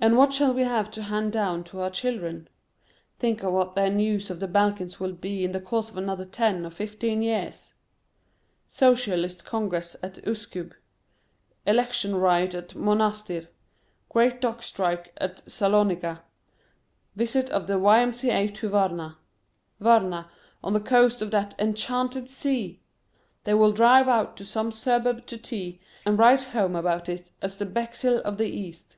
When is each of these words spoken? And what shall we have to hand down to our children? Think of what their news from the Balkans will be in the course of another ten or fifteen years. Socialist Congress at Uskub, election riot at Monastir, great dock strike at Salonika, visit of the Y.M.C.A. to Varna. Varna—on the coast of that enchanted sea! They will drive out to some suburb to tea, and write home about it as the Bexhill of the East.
And 0.00 0.16
what 0.16 0.32
shall 0.32 0.52
we 0.52 0.62
have 0.62 0.90
to 0.92 1.04
hand 1.04 1.30
down 1.32 1.62
to 1.62 1.78
our 1.78 1.88
children? 1.90 2.48
Think 3.20 3.44
of 3.44 3.52
what 3.52 3.76
their 3.76 3.88
news 3.88 4.26
from 4.26 4.40
the 4.40 4.48
Balkans 4.48 4.98
will 4.98 5.12
be 5.12 5.44
in 5.44 5.52
the 5.52 5.60
course 5.60 5.88
of 5.90 5.96
another 5.96 6.24
ten 6.24 6.66
or 6.66 6.70
fifteen 6.70 7.22
years. 7.22 7.74
Socialist 8.66 9.44
Congress 9.44 9.94
at 10.02 10.14
Uskub, 10.26 10.72
election 11.68 12.16
riot 12.16 12.52
at 12.52 12.74
Monastir, 12.74 13.46
great 14.08 14.40
dock 14.40 14.64
strike 14.64 15.12
at 15.18 15.48
Salonika, 15.48 16.24
visit 17.14 17.48
of 17.50 17.68
the 17.68 17.78
Y.M.C.A. 17.78 18.48
to 18.48 18.70
Varna. 18.70 19.18
Varna—on 19.78 20.72
the 20.72 20.80
coast 20.80 21.22
of 21.22 21.30
that 21.30 21.54
enchanted 21.60 22.28
sea! 22.28 22.80
They 23.44 23.54
will 23.54 23.70
drive 23.70 24.08
out 24.08 24.36
to 24.38 24.44
some 24.44 24.72
suburb 24.72 25.26
to 25.26 25.38
tea, 25.38 25.80
and 26.04 26.18
write 26.18 26.42
home 26.42 26.74
about 26.74 27.08
it 27.08 27.30
as 27.40 27.56
the 27.56 27.66
Bexhill 27.66 28.18
of 28.24 28.36
the 28.36 28.48
East. 28.48 28.96